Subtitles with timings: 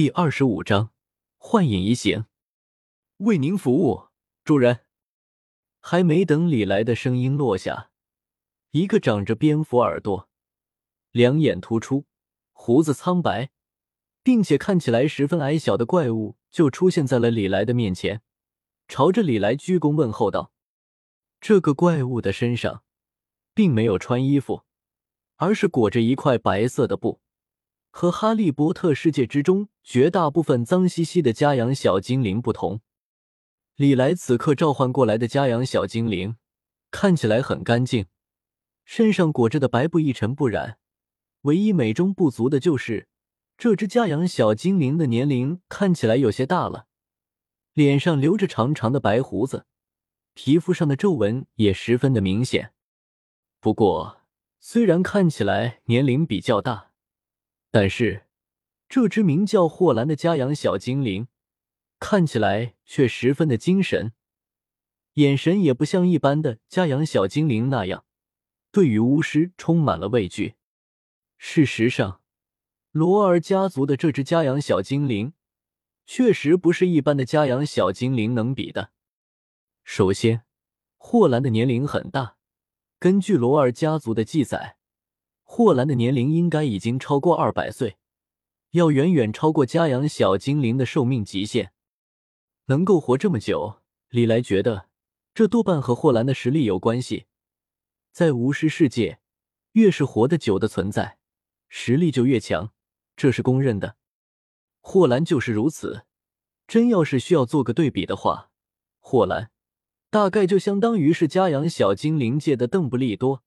[0.00, 0.92] 第二十五章
[1.36, 2.24] 幻影移形，
[3.18, 4.08] 为您服务，
[4.44, 4.86] 主人。
[5.78, 7.90] 还没等李来的声音落下，
[8.70, 10.30] 一个长着蝙蝠耳朵、
[11.10, 12.06] 两眼突出、
[12.52, 13.50] 胡子苍白，
[14.22, 18.22] 并且看起来十分矮小的怪物就出现在了李来的面前，
[18.88, 20.50] 朝着李来鞠躬问候道
[21.42, 22.84] ：“这个怪物的身上
[23.52, 24.64] 并没有穿衣服，
[25.36, 27.20] 而是裹着一块白色的布。”
[27.90, 32.80] 和哈利波特世界之中绝大部分脏兮兮的家养小精灵不同，
[33.76, 36.36] 李来此刻召唤过来的家养小精灵
[36.90, 38.06] 看起来很干净，
[38.84, 40.78] 身上裹着的白布一尘不染。
[41.42, 43.08] 唯一美中不足的就是
[43.56, 46.86] 这只家养小精灵的年龄看起来有些大了，
[47.72, 49.66] 脸上留着长长的白胡子，
[50.34, 52.72] 皮肤上的皱纹也十分的明显。
[53.58, 54.20] 不过，
[54.58, 56.89] 虽然看起来年龄比较大，
[57.70, 58.26] 但是，
[58.88, 61.28] 这只名叫霍兰的家养小精灵，
[62.00, 64.12] 看起来却十分的精神，
[65.14, 68.04] 眼神也不像一般的家养小精灵那样，
[68.72, 70.56] 对于巫师充满了畏惧。
[71.38, 72.20] 事实上，
[72.90, 75.32] 罗尔家族的这只家养小精灵，
[76.04, 78.90] 确实不是一般的家养小精灵能比的。
[79.84, 80.42] 首先，
[80.96, 82.36] 霍兰的年龄很大，
[82.98, 84.78] 根据罗尔家族的记载。
[85.52, 87.96] 霍兰的年龄应该已经超过二百岁，
[88.70, 91.72] 要远远超过家养小精灵的寿命极限。
[92.66, 94.86] 能够活这么久，李来觉得
[95.34, 97.26] 这多半和霍兰的实力有关系。
[98.12, 99.18] 在巫师世界，
[99.72, 101.18] 越是活得久的存在，
[101.68, 102.72] 实力就越强，
[103.16, 103.96] 这是公认的。
[104.80, 106.06] 霍兰就是如此。
[106.68, 108.52] 真要是需要做个对比的话，
[109.00, 109.50] 霍兰
[110.10, 113.42] 大概就相当于是家养小精灵界的邓布利多，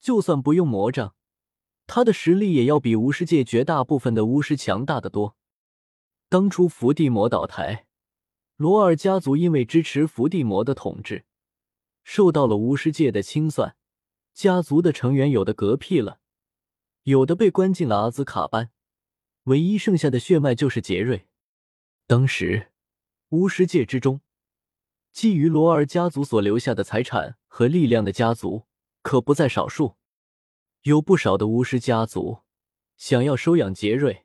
[0.00, 1.16] 就算不用魔杖。
[1.88, 5.36] 他的实力也要比巫师界绝大部分的巫师强大的多。
[6.28, 7.86] 当初伏地魔倒台，
[8.56, 11.24] 罗尔家族因为支持伏地魔的统治，
[12.04, 13.74] 受到了巫师界的清算。
[14.34, 16.20] 家族的成员有的嗝屁了，
[17.04, 18.70] 有的被关进了阿兹卡班，
[19.44, 21.26] 唯一剩下的血脉就是杰瑞。
[22.06, 22.70] 当时，
[23.30, 24.20] 巫师界之中，
[25.12, 28.66] 觊觎罗尔家族所留下的财产和力量的家族
[29.02, 29.97] 可不在少数。
[30.82, 32.38] 有不少的巫师家族
[32.96, 34.24] 想要收养杰瑞，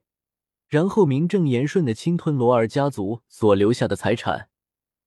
[0.68, 4.50] 然后名正言顺的侵吞罗尔家族所留下的财产。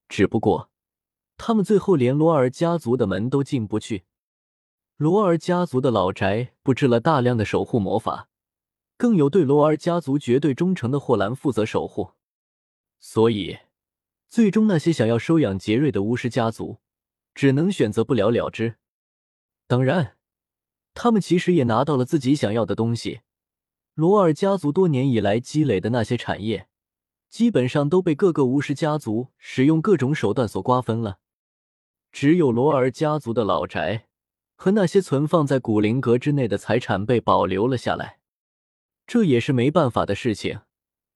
[0.08, 0.70] 只不过，
[1.36, 4.04] 他们最后连罗尔家族的门都进不去。
[4.96, 8.28] 罗尔家族的老宅布置了大量的守护魔法，
[8.96, 12.12] 更有对罗尔家族绝对忠诚的霍兰负责守护。
[12.98, 13.58] 所以，
[14.28, 16.78] 最终那些想要收养杰瑞的巫师家族，
[17.34, 18.76] 只能选择不了了之。
[19.66, 20.15] 当然。
[20.98, 23.20] 他们其实也拿到了自己想要的东西。
[23.94, 26.68] 罗尔家族多年以来积累的那些产业，
[27.28, 31.18] 基本上都被各个巫师家族使用各种手段所瓜分了。
[32.10, 34.06] 只有罗尔家族的老宅
[34.54, 38.18] 和那些存放在古灵阁之内的财产被保留了下来。
[39.06, 40.60] 这也是没办法的事情。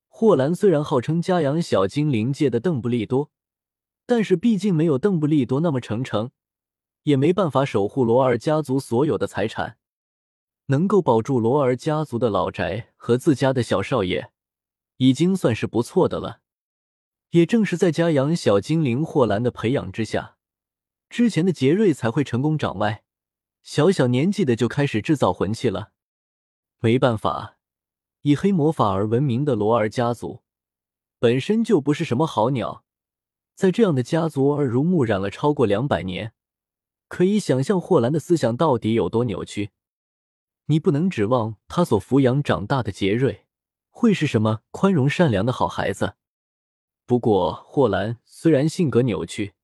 [0.08, 3.30] 霍兰虽然号称家养小精灵界的邓布利多，
[4.04, 6.30] 但是毕竟没有邓布利多那么诚诚。
[7.04, 9.78] 也没办法守护罗尔家族所有的财产，
[10.66, 14.30] 能够保住罗尔家族的老宅和自家的小少爷，
[14.98, 16.40] 已经算是不错的了。
[17.30, 20.36] 也正是在家养小精灵霍兰的培养之下，
[21.08, 23.04] 之前的杰瑞才会成功长歪，
[23.62, 25.92] 小小年纪的就开始制造魂器了。
[26.80, 27.56] 没办法，
[28.22, 30.42] 以黑魔法而闻名的罗尔家族，
[31.18, 32.84] 本身就不是什么好鸟，
[33.54, 36.32] 在这样的家族耳濡目染了超过两百年。
[37.10, 39.72] 可以想象霍兰的思想到底有多扭曲。
[40.66, 43.46] 你不能指望他所抚养长大的杰瑞
[43.88, 46.14] 会是什么宽容善良的好孩子。
[47.06, 49.54] 不过，霍兰虽然性格扭曲，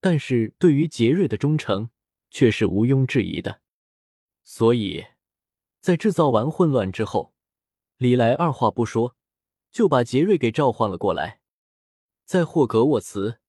[0.00, 1.90] 但是对于杰瑞的忠诚
[2.30, 3.60] 却是毋庸置疑的。
[4.42, 5.04] 所以，
[5.82, 7.34] 在制造完混乱之后，
[7.98, 9.14] 李莱二话不说
[9.70, 11.42] 就把杰瑞给召唤了过来。
[12.24, 13.40] 在霍格沃茨。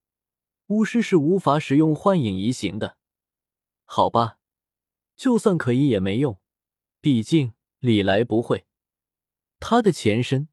[0.67, 2.97] 巫师是无法使用幻影移形的，
[3.85, 4.39] 好吧，
[5.15, 6.39] 就算可以也没用，
[6.99, 8.65] 毕竟李来不会。
[9.59, 10.49] 他的前身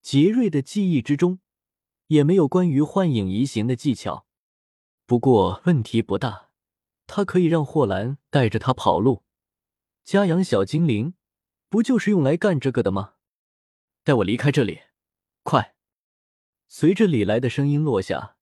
[0.00, 1.40] 杰瑞的记忆之中
[2.06, 4.26] 也没有关于幻影移形的技巧。
[5.04, 6.50] 不过问题不大，
[7.08, 9.24] 他可以让霍兰带着他跑路。
[10.04, 11.14] 家养小精灵
[11.68, 13.14] 不就是用来干这个的吗？
[14.04, 14.80] 带我离开这里，
[15.42, 15.74] 快！
[16.68, 18.36] 随着李来的声音落下。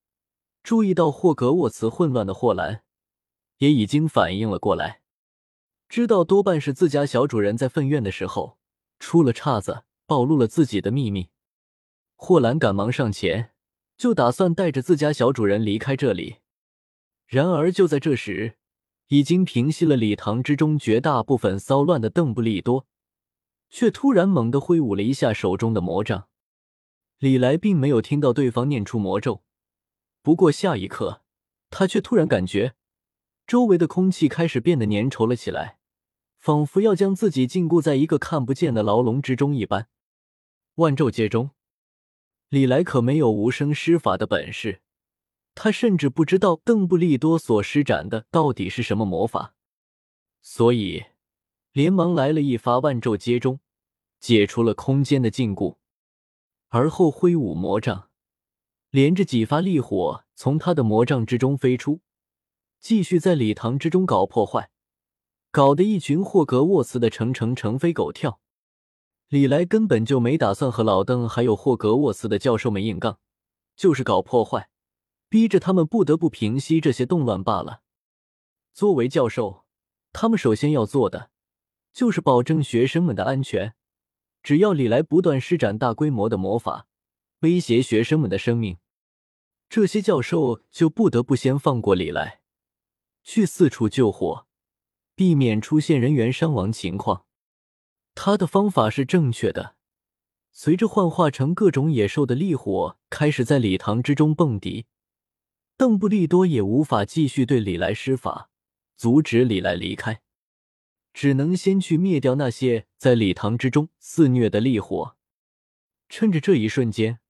[0.62, 2.82] 注意到霍格沃茨混乱的霍兰，
[3.58, 5.00] 也已经反应了过来，
[5.88, 8.58] 知道多半是自家小主人在愤怨的时候
[8.98, 11.28] 出了岔子，暴露了自己的秘密。
[12.16, 13.52] 霍兰赶忙上前，
[13.96, 16.38] 就打算带着自家小主人离开这里。
[17.26, 18.56] 然而就在这时，
[19.08, 22.86] 已经平息了礼堂之中绝大部分骚乱的邓布利多，
[23.70, 26.28] 却突然猛地挥舞了一下手中的魔杖。
[27.18, 29.42] 李来并没有听到对方念出魔咒，
[30.22, 31.22] 不过下一刻，
[31.70, 32.74] 他却突然感觉
[33.46, 35.78] 周围的空气开始变得粘稠了起来，
[36.38, 39.88] 仿佛要将自己禁锢在一个看不见的牢笼之中一般。
[40.74, 41.50] 万咒皆中，
[42.48, 44.82] 李来可没有无声施法的本事。
[45.54, 49.56] 他甚至不知道邓布利多所施展的到底是什么魔法，
[50.40, 51.06] 所以
[51.72, 53.58] 连忙来了一发万咒皆中，
[54.20, 55.78] 解除了空间的禁锢，
[56.68, 58.07] 而后挥舞魔杖，
[58.90, 62.00] 连着几发烈火从他的魔杖之中飞出，
[62.80, 64.70] 继续在礼堂之中搞破坏，
[65.50, 68.40] 搞得一群霍格沃茨的成成成飞狗跳。
[69.28, 73.18] 李来根本就没打算和老邓还有霍格沃茨的教授们硬杠，
[73.76, 74.70] 就是搞破坏。
[75.28, 77.82] 逼着他们不得不平息这些动乱罢了。
[78.72, 79.66] 作为教授，
[80.10, 81.28] 他们首先要做的
[81.92, 83.74] 就是保证学生们的安全。
[84.42, 86.87] 只要李来不断施展大规模的魔法，
[87.40, 88.78] 威胁学生们的生命，
[89.68, 92.40] 这些教授就不得不先放过李来，
[93.22, 94.46] 去四处救火，
[95.14, 97.26] 避免出现人员伤亡情况。
[98.14, 99.76] 他的方法是正确的。
[100.50, 104.86] 随着幻化成各种野兽的烈火开始在礼堂之中蹦迪。
[105.76, 108.50] 邓布利多也无法继续对李来施法，
[108.96, 110.22] 阻止李来离开，
[111.12, 115.16] 只能先去灭掉那些在礼堂之中肆虐的烈火。
[116.08, 117.20] 趁着这一瞬间，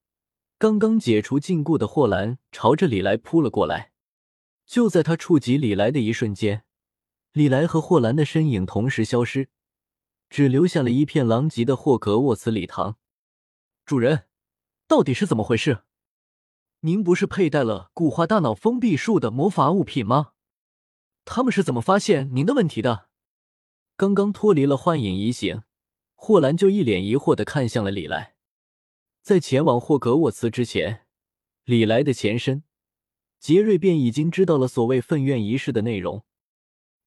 [0.60, 3.93] 刚刚解除禁锢的霍兰朝着李来扑了过来。
[4.66, 6.64] 就在他触及李来的一瞬间，
[7.32, 9.50] 李来和霍兰的身影同时消失，
[10.28, 12.96] 只留下了一片狼藉的霍格沃茨礼堂。
[13.87, 14.25] 主人，
[14.88, 15.84] 到底是怎么回事？
[16.81, 20.32] 您不是佩戴了固化大脑封闭术的魔法物品吗？
[21.25, 23.08] 他们是怎么发现您的问题的？
[23.96, 25.62] 刚刚脱离了幻影移形，
[26.16, 28.34] 霍兰就一脸疑惑的看向了李来。
[29.29, 31.03] 在前往霍格沃茨之前，
[31.65, 32.63] 李来的前身
[33.39, 36.25] 杰瑞便已经知道了所谓愤怨仪式的内容，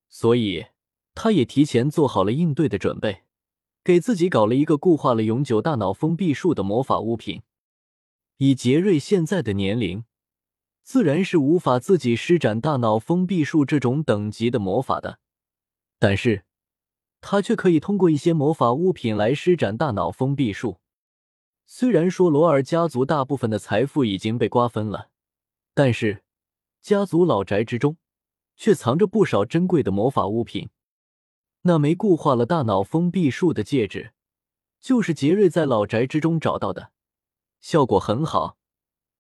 [0.08, 0.68] 所以
[1.16, 3.24] 他也提前做好了应对的准备，
[3.84, 7.42] 给自己搞了一个固化了永久大脑封闭术的魔法物品。
[8.38, 10.04] 以杰瑞现在的年龄，
[10.84, 15.18] 自然是无法自己施展大脑封闭术这种等级的魔法的。
[15.98, 16.46] 但是，
[17.20, 20.81] 他却可以通过一些魔法物品来施展大脑封闭术。
[21.74, 25.10] 虽然说罗尔家族大部分的财富已经被瓜分了，
[25.74, 26.22] 但是
[26.82, 27.96] 家族老宅之中
[28.58, 30.70] 却藏着不少珍贵的魔法物品。
[31.62, 34.12] 那枚固化了大脑封闭术的戒指，
[34.82, 36.92] 就是杰瑞在老宅之中找到的。
[37.62, 38.58] 效果很好，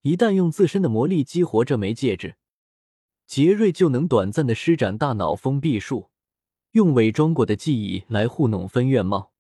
[0.01, 2.35] 一旦用自身的魔力激活这枚戒指，
[3.25, 6.09] 杰瑞就能短暂的施展大脑封闭术，
[6.71, 9.30] 用伪装过的记忆来糊弄分院帽。